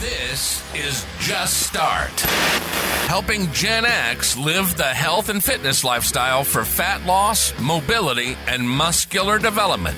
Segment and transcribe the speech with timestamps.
[0.00, 2.20] This is Just Start,
[3.08, 9.40] helping Gen X live the health and fitness lifestyle for fat loss, mobility, and muscular
[9.40, 9.96] development.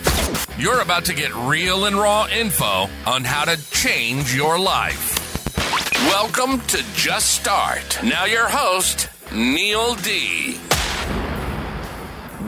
[0.57, 5.19] You're about to get real and raw info on how to change your life.
[6.07, 7.99] Welcome to Just Start.
[8.03, 10.55] Now, your host, Neil D.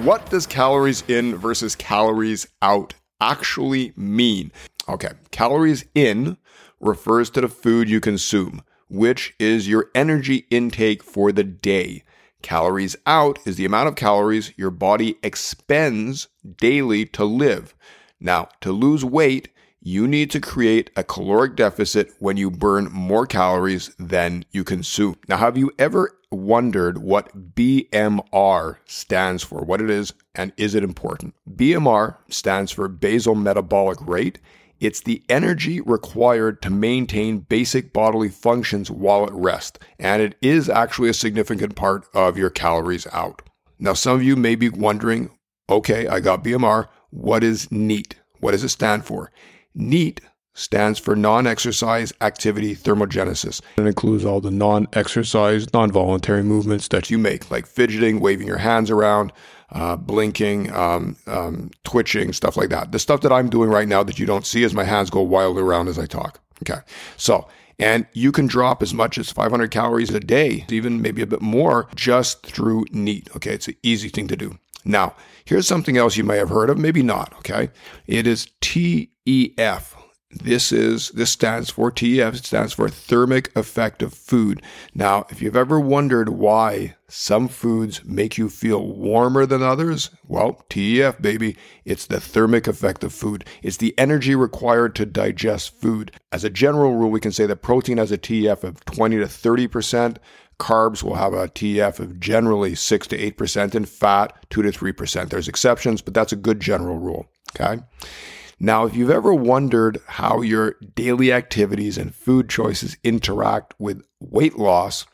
[0.01, 4.53] What does calories in versus calories out actually mean?
[4.89, 6.39] Okay, calories in
[6.83, 12.03] refers to the food you consume, which is your energy intake for the day.
[12.43, 16.29] Calories out is the amount of calories your body expends
[16.59, 17.75] daily to live.
[18.21, 19.49] Now, to lose weight,
[19.81, 25.17] you need to create a caloric deficit when you burn more calories than you consume.
[25.29, 30.85] Now, have you ever wondered what BMR stands for, what it is, and is it
[30.85, 31.35] important?
[31.57, 34.39] BMR stands for basal metabolic rate
[34.83, 40.69] it's the energy required to maintain basic bodily functions while at rest, and it is
[40.69, 43.43] actually a significant part of your calories out.
[43.79, 45.31] Now, some of you may be wondering
[45.71, 46.89] okay, I got BMR.
[47.11, 48.17] What is NEAT?
[48.41, 49.31] What does it stand for?
[49.75, 50.21] NEAT
[50.55, 53.61] stands for non exercise activity thermogenesis.
[53.79, 58.49] It includes all the non exercise, non voluntary movements that you make, like fidgeting, waving
[58.49, 59.33] your hands around,
[59.73, 62.93] uh, blinking, um, um, twitching, stuff like that.
[62.93, 65.21] The stuff that I'm doing right now that you don't see as my hands go
[65.23, 66.41] wildly around as I talk.
[66.63, 66.81] Okay.
[67.17, 71.27] So, and you can drop as much as 500 calories a day, even maybe a
[71.27, 73.29] bit more, just through NEAT.
[73.37, 73.55] Okay.
[73.55, 74.59] It's an easy thing to do.
[74.85, 75.15] Now,
[75.45, 77.33] here's something else you may have heard of, maybe not.
[77.39, 77.71] Okay.
[78.07, 79.95] It is TEF,
[80.33, 82.35] this is this stands for TEF.
[82.35, 84.63] It stands for thermic effect of food.
[84.95, 90.65] Now, if you've ever wondered why some foods make you feel warmer than others, well,
[90.71, 93.45] TEF, baby, it's the thermic effect of food.
[93.63, 96.13] It's the energy required to digest food.
[96.33, 99.29] As a general rule, we can say that protein has a TEF of 20 to
[99.29, 100.19] 30 percent.
[100.59, 105.29] Carbs will have a TEF of generally 6 to 8%, and fat 2 to 3%.
[105.29, 107.27] There's exceptions, but that's a good general rule.
[107.55, 107.83] Okay.
[108.65, 114.57] Now, if you've ever wondered how your daily activities and food choices interact with weight
[114.57, 115.05] loss,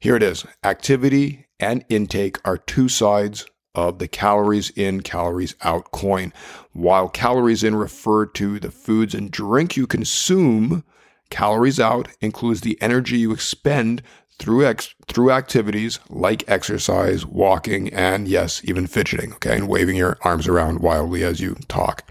[0.00, 0.46] here it is.
[0.64, 3.44] Activity and intake are two sides
[3.74, 6.32] of the calories in, calories out coin.
[6.72, 10.82] While calories in refer to the foods and drink you consume,
[11.28, 14.00] calories out includes the energy you expend
[14.38, 20.16] through ex- through activities like exercise, walking, and yes, even fidgeting, okay, and waving your
[20.22, 22.10] arms around wildly as you talk.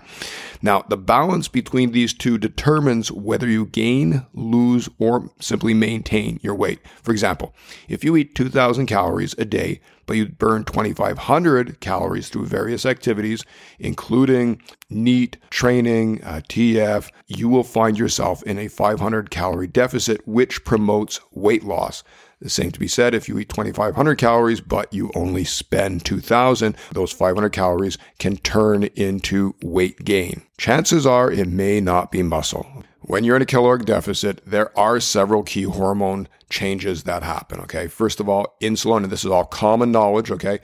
[0.62, 6.56] Now, the balance between these two determines whether you gain, lose, or simply maintain your
[6.56, 6.80] weight.
[7.04, 7.54] For example,
[7.88, 13.44] if you eat 2,000 calories a day, but you burn 2,500 calories through various activities,
[13.78, 14.60] including
[14.90, 21.20] NEAT, training, uh, TF, you will find yourself in a 500 calorie deficit, which promotes
[21.32, 22.04] weight loss.
[22.40, 26.76] The same to be said if you eat 2,500 calories, but you only spend 2,000,
[26.92, 30.44] those 500 calories can turn into weight gain.
[30.58, 32.84] Chances are it may not be muscle.
[33.08, 37.62] When you're in a caloric deficit, there are several key hormone changes that happen.
[37.62, 37.88] Okay.
[37.88, 40.30] First of all, insulin, and this is all common knowledge.
[40.30, 40.60] Okay.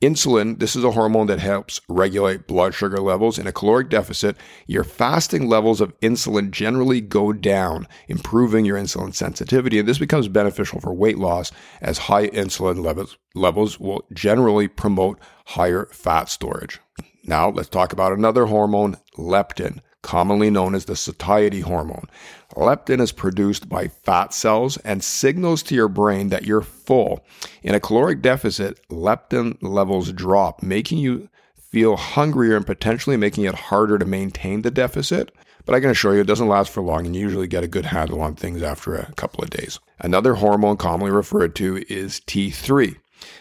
[0.00, 3.36] Insulin, this is a hormone that helps regulate blood sugar levels.
[3.36, 4.36] In a caloric deficit,
[4.68, 9.80] your fasting levels of insulin generally go down, improving your insulin sensitivity.
[9.80, 15.18] And this becomes beneficial for weight loss as high insulin levels, levels will generally promote
[15.46, 16.78] higher fat storage.
[17.24, 22.08] Now, let's talk about another hormone, leptin commonly known as the satiety hormone.
[22.54, 27.24] Leptin is produced by fat cells and signals to your brain that you're full.
[27.62, 31.28] In a caloric deficit, leptin levels drop, making you
[31.70, 35.32] feel hungrier and potentially making it harder to maintain the deficit.
[35.64, 37.68] But I can assure you it doesn't last for long and you usually get a
[37.68, 39.78] good handle on things after a couple of days.
[39.98, 42.96] Another hormone commonly referred to is T3.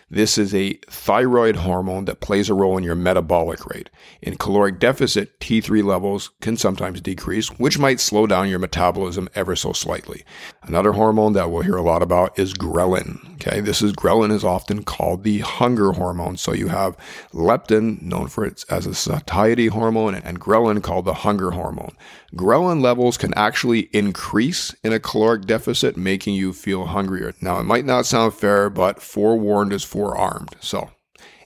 [0.09, 3.90] This is a thyroid hormone that plays a role in your metabolic rate.
[4.22, 9.53] In caloric deficit, T3 levels can sometimes decrease, which might slow down your metabolism ever
[9.57, 10.23] so slightly.
[10.63, 13.33] Another hormone that we'll hear a lot about is ghrelin.
[13.33, 16.38] Okay, this is ghrelin is often called the hunger hormone.
[16.38, 16.95] So you have
[17.33, 21.98] leptin, known for its as a satiety hormone, and ghrelin called the hunger hormone.
[22.33, 27.33] Ghrelin levels can actually increase in a caloric deficit, making you feel hungrier.
[27.42, 30.56] Now, it might not sound fair, but forewarned is forearmed.
[30.60, 30.92] So,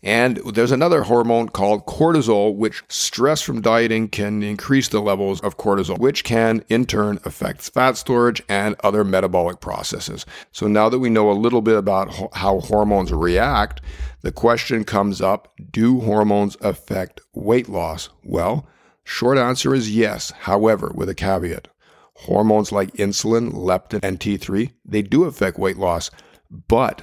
[0.03, 5.57] and there's another hormone called cortisol, which stress from dieting can increase the levels of
[5.57, 10.25] cortisol, which can in turn affect fat storage and other metabolic processes.
[10.51, 13.81] So now that we know a little bit about how hormones react,
[14.21, 18.09] the question comes up do hormones affect weight loss?
[18.24, 18.68] Well,
[19.03, 21.68] Short answer is yes, however, with a caveat.
[22.15, 26.12] Hormones like insulin, leptin, and T3, they do affect weight loss,
[26.50, 27.01] but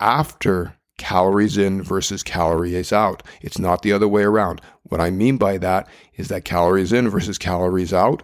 [0.00, 3.22] after calories in versus calories out.
[3.40, 4.60] It's not the other way around.
[4.84, 8.22] What I mean by that is that calories in versus calories out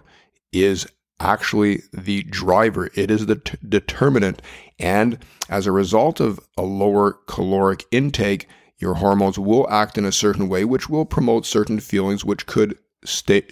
[0.51, 0.87] is
[1.19, 2.89] actually the driver.
[2.95, 4.41] It is the t- determinant.
[4.79, 8.47] And as a result of a lower caloric intake,
[8.77, 12.77] your hormones will act in a certain way, which will promote certain feelings, which could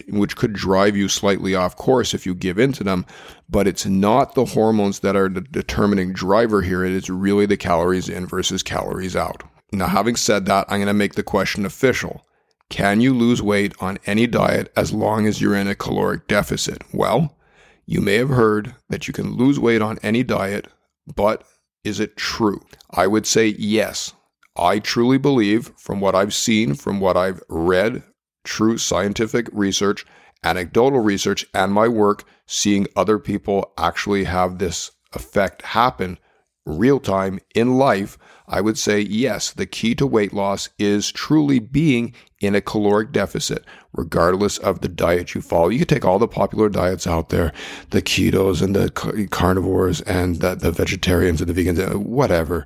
[0.09, 3.06] which could drive you slightly off course if you give into them.
[3.50, 6.83] But it's not the hormones that are the determining driver here.
[6.86, 9.44] It is really the calories in versus calories out.
[9.71, 12.25] Now, having said that, I'm going to make the question official.
[12.69, 16.81] Can you lose weight on any diet as long as you're in a caloric deficit?
[16.94, 17.38] Well,
[17.86, 20.68] you may have heard that you can lose weight on any diet,
[21.15, 21.44] but
[21.83, 22.62] is it true?
[22.92, 24.13] I would say yes.
[24.57, 28.03] I truly believe, from what I've seen, from what I've read,
[28.43, 30.05] true scientific research,
[30.43, 36.17] anecdotal research, and my work seeing other people actually have this effect happen
[36.65, 38.17] real time in life,
[38.47, 43.11] I would say yes, the key to weight loss is truly being in a caloric
[43.11, 45.69] deficit, regardless of the diet you follow.
[45.69, 47.51] You can take all the popular diets out there,
[47.89, 52.65] the ketos and the carnivores and the, the vegetarians and the vegans, uh, whatever.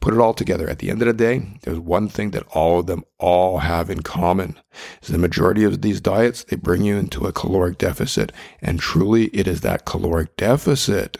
[0.00, 0.68] Put it all together.
[0.68, 3.90] At the end of the day, there's one thing that all of them all have
[3.90, 4.56] in common.
[5.02, 8.32] Is the majority of these diets, they bring you into a caloric deficit.
[8.60, 11.18] And truly, it is that caloric deficit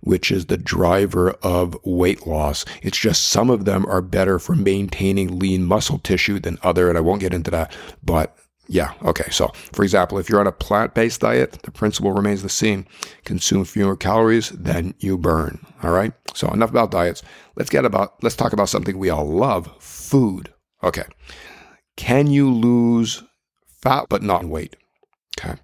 [0.00, 2.64] which is the driver of weight loss.
[2.82, 6.98] It's just some of them are better for maintaining lean muscle tissue than other, and
[6.98, 8.36] I won't get into that, but
[8.66, 8.92] yeah.
[9.02, 9.30] Okay.
[9.30, 12.86] So, for example, if you're on a plant based diet, the principle remains the same
[13.24, 15.64] consume fewer calories than you burn.
[15.82, 16.12] All right.
[16.34, 17.22] So, enough about diets.
[17.56, 20.52] Let's get about, let's talk about something we all love food.
[20.82, 21.04] Okay.
[21.96, 23.22] Can you lose
[23.82, 24.76] fat but not weight?
[25.38, 25.54] Okay.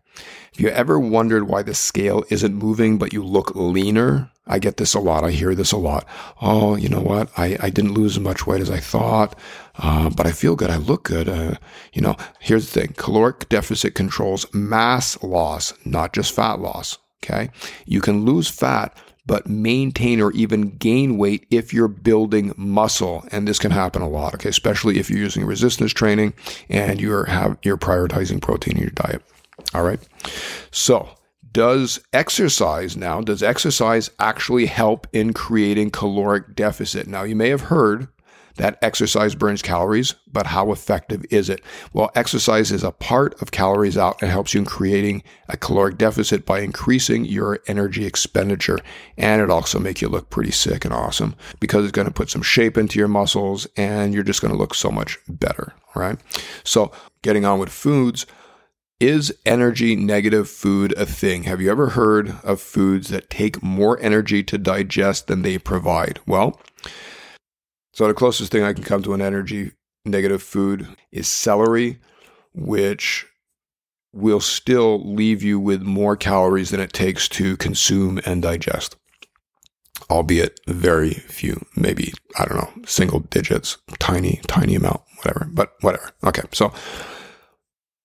[0.53, 4.79] If you ever wondered why the scale isn't moving but you look leaner, I get
[4.79, 5.23] this a lot.
[5.23, 6.07] I hear this a lot.
[6.43, 7.31] Oh, you know what?
[7.37, 9.39] I, I didn't lose as much weight as I thought,
[9.79, 10.71] uh, but I feel good.
[10.71, 11.29] I look good.
[11.29, 11.55] Uh,
[11.93, 16.99] you know, here's the thing caloric deficit controls mass loss, not just fat loss.
[17.23, 17.51] Okay.
[17.87, 18.97] You can lose fat,
[19.27, 23.25] but maintain or even gain weight if you're building muscle.
[23.31, 24.35] And this can happen a lot.
[24.35, 24.49] Okay.
[24.49, 26.35] Especially if you're using resistance training
[26.69, 29.23] and you're have, you're prioritizing protein in your diet.
[29.75, 30.01] All right.
[30.71, 31.09] So
[31.53, 37.07] does exercise now, does exercise actually help in creating caloric deficit?
[37.07, 38.09] Now, you may have heard
[38.57, 41.63] that exercise burns calories, but how effective is it?
[41.93, 45.97] Well, exercise is a part of calories out and helps you in creating a caloric
[45.97, 48.79] deficit by increasing your energy expenditure.
[49.17, 52.29] And it also make you look pretty sick and awesome because it's going to put
[52.29, 55.73] some shape into your muscles and you're just going to look so much better.
[55.95, 56.19] All right.
[56.63, 56.93] So
[57.23, 58.27] getting on with foods,
[59.01, 61.45] is energy negative food a thing?
[61.45, 66.21] Have you ever heard of foods that take more energy to digest than they provide?
[66.27, 66.61] Well,
[67.93, 69.73] so the closest thing I can come to an energy
[70.05, 71.99] negative food is celery,
[72.55, 73.27] which
[74.13, 78.97] will still leave you with more calories than it takes to consume and digest.
[80.11, 86.11] Albeit very few, maybe, I don't know, single digits, tiny, tiny amount, whatever, but whatever.
[86.25, 86.73] Okay, so,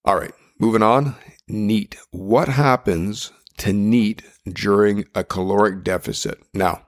[0.04, 0.34] all right.
[0.58, 1.16] Moving on,
[1.50, 1.98] NEAT.
[2.12, 6.42] What happens to NEAT during a caloric deficit?
[6.54, 6.88] Now,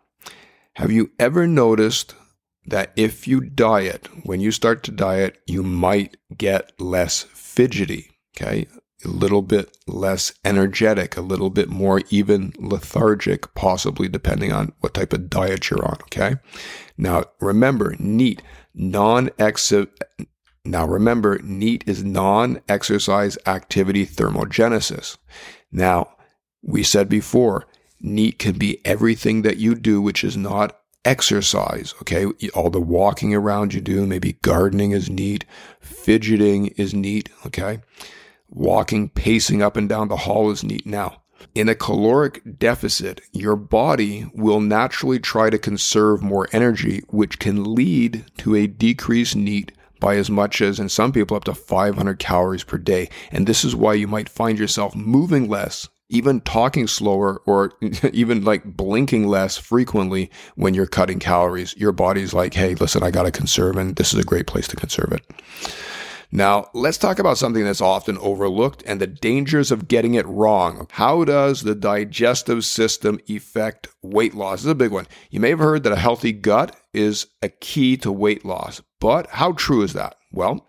[0.76, 2.16] have you ever noticed
[2.66, 8.68] that if you diet, when you start to diet, you might get less fidgety, okay?
[9.04, 14.94] A little bit less energetic, a little bit more even lethargic, possibly depending on what
[14.94, 16.36] type of diet you're on, okay?
[16.98, 18.42] Now, remember, NEAT,
[18.74, 19.30] non
[20.68, 25.18] now remember, NEAT is non exercise activity thermogenesis.
[25.72, 26.16] Now,
[26.62, 27.68] we said before,
[28.02, 31.94] NEAT can be everything that you do, which is not exercise.
[32.02, 32.26] Okay.
[32.54, 35.46] All the walking around you do, maybe gardening is NEAT,
[35.80, 37.30] fidgeting is NEAT.
[37.46, 37.80] Okay.
[38.50, 40.86] Walking, pacing up and down the hall is NEAT.
[40.86, 41.22] Now,
[41.54, 47.76] in a caloric deficit, your body will naturally try to conserve more energy, which can
[47.76, 52.20] lead to a decreased NEAT by as much as, in some people, up to 500
[52.20, 53.10] calories per day.
[53.32, 57.74] And this is why you might find yourself moving less, even talking slower, or
[58.14, 61.76] even like blinking less frequently when you're cutting calories.
[61.78, 64.68] Your body's like, hey, listen, I got to conserve, and this is a great place
[64.70, 65.26] to conserve it.
[66.32, 70.88] Now, let's talk about something that's often overlooked and the dangers of getting it wrong.
[70.92, 74.60] How does the digestive system affect weight loss?
[74.60, 75.08] This is a big one.
[75.30, 79.28] You may have heard that a healthy gut is a key to weight loss, but
[79.28, 80.16] how true is that?
[80.32, 80.66] Well,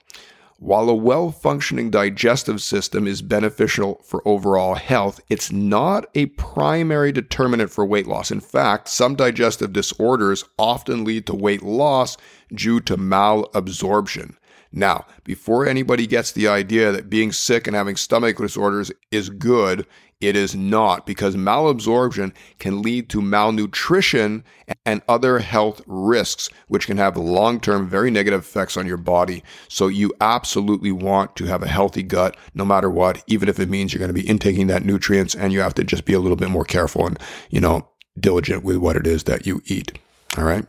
[0.61, 7.13] While a well functioning digestive system is beneficial for overall health, it's not a primary
[7.13, 8.33] determinant for weight loss.
[8.33, 12.17] In fact, some digestive disorders often lead to weight loss
[12.53, 14.35] due to malabsorption.
[14.73, 19.87] Now, before anybody gets the idea that being sick and having stomach disorders is good,
[20.21, 24.43] it is not because malabsorption can lead to malnutrition
[24.85, 29.45] and other health risks, which can have long term, very negative effects on your body.
[29.69, 33.69] So, you absolutely want to have a healthy gut no matter what, even if it
[33.69, 36.21] means you're going to be intaking that nutrients and you have to just be a
[36.21, 37.19] little bit more careful and,
[37.51, 39.99] you know, diligent with what it is that you eat.
[40.37, 40.67] All right.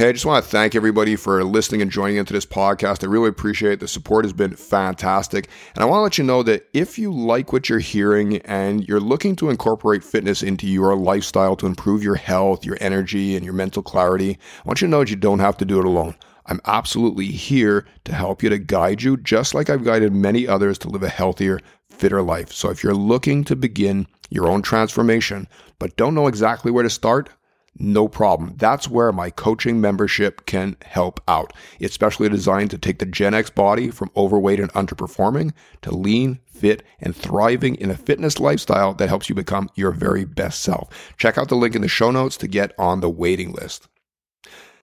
[0.00, 3.04] Hey, I just want to thank everybody for listening and joining into this podcast.
[3.04, 3.80] I really appreciate it.
[3.80, 5.50] The support has been fantastic.
[5.74, 8.88] And I want to let you know that if you like what you're hearing and
[8.88, 13.44] you're looking to incorporate fitness into your lifestyle to improve your health, your energy, and
[13.44, 15.84] your mental clarity, I want you to know that you don't have to do it
[15.84, 16.14] alone.
[16.46, 20.78] I'm absolutely here to help you, to guide you, just like I've guided many others
[20.78, 22.54] to live a healthier, fitter life.
[22.54, 25.46] So if you're looking to begin your own transformation,
[25.78, 27.28] but don't know exactly where to start,
[27.78, 28.54] no problem.
[28.56, 31.52] That's where my coaching membership can help out.
[31.78, 36.40] It's specially designed to take the Gen X body from overweight and underperforming to lean,
[36.46, 41.14] fit, and thriving in a fitness lifestyle that helps you become your very best self.
[41.16, 43.88] Check out the link in the show notes to get on the waiting list.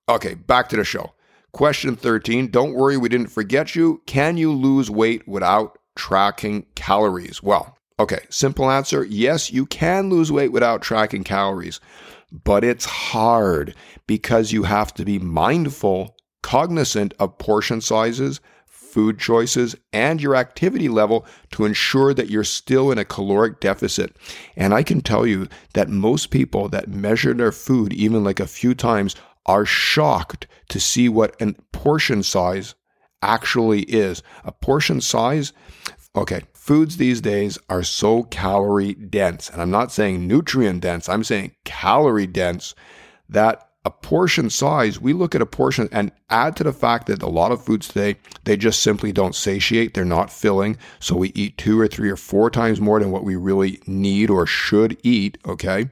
[0.10, 1.13] Okay, back to the show.
[1.51, 2.50] Question 13.
[2.50, 4.01] Don't worry, we didn't forget you.
[4.06, 7.44] Can you lose weight without tracking calories?
[7.44, 11.79] Well, okay, simple answer yes, you can lose weight without tracking calories
[12.31, 19.75] but it's hard because you have to be mindful, cognizant of portion sizes, food choices,
[19.93, 24.15] and your activity level to ensure that you're still in a caloric deficit.
[24.55, 28.48] And I can tell you that most people that measure their food, even like a
[28.48, 29.15] few times,
[29.46, 32.75] are shocked to see what a portion size
[33.22, 34.22] actually is.
[34.43, 35.53] A portion size,
[36.15, 41.24] okay, foods these days are so calorie dense, and I'm not saying nutrient dense, I'm
[41.24, 42.75] saying calorie dense,
[43.29, 47.24] that a portion size, we look at a portion and add to the fact that
[47.24, 49.93] a lot of foods today, they just simply don't satiate.
[49.93, 50.75] They're not filling.
[51.00, 54.29] So we eat two or three or four times more than what we really need
[54.29, 55.38] or should eat.
[55.47, 55.89] Okay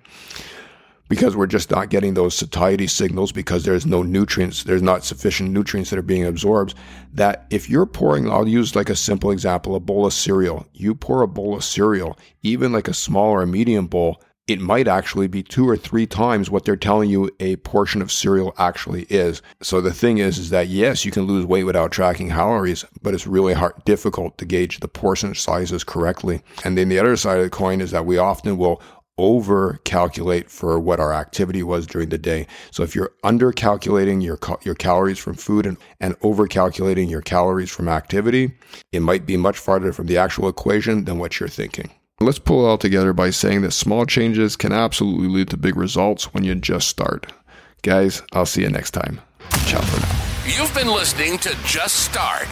[1.07, 5.51] because we're just not getting those satiety signals because there's no nutrients, there's not sufficient
[5.51, 6.73] nutrients that are being absorbed.
[7.13, 10.65] That if you're pouring, I'll use like a simple example, a bowl of cereal.
[10.73, 14.61] You pour a bowl of cereal, even like a small or a medium bowl, it
[14.61, 18.53] might actually be two or three times what they're telling you a portion of cereal
[18.59, 19.41] actually is.
[19.61, 23.15] So the thing is, is that yes, you can lose weight without tracking calories, but
[23.15, 26.43] it's really hard, difficult to gauge the portion sizes correctly.
[26.63, 28.81] And then the other side of the coin is that we often will
[29.17, 32.47] over calculate for what our activity was during the day.
[32.71, 37.21] So if you're under calculating your your calories from food and, and over calculating your
[37.21, 38.51] calories from activity,
[38.91, 41.89] it might be much farther from the actual equation than what you're thinking.
[42.21, 45.75] Let's pull it all together by saying that small changes can absolutely lead to big
[45.75, 47.31] results when you just start.
[47.81, 49.21] Guys, I'll see you next time.
[49.65, 50.34] Ciao for now.
[50.47, 52.47] You've been listening to Just Start.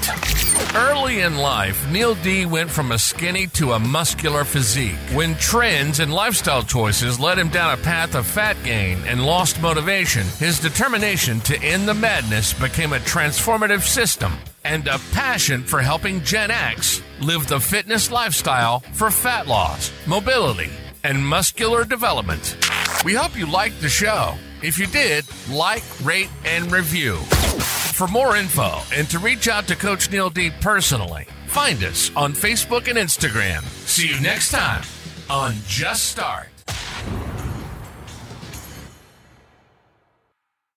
[0.76, 4.98] Early in life, Neil D went from a skinny to a muscular physique.
[5.14, 9.62] When trends and lifestyle choices led him down a path of fat gain and lost
[9.62, 14.34] motivation, his determination to end the madness became a transformative system
[14.64, 20.72] and a passion for helping Gen X live the fitness lifestyle for fat loss, mobility,
[21.04, 22.58] and muscular development.
[23.06, 24.34] We hope you liked the show.
[24.64, 27.20] If you did, like, rate, and review.
[27.94, 32.34] For more info and to reach out to Coach Neil D personally, find us on
[32.34, 33.62] Facebook and Instagram.
[33.88, 34.84] See you next time
[35.30, 36.52] on Just Start.